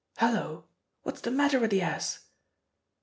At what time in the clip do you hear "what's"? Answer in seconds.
1.03-1.21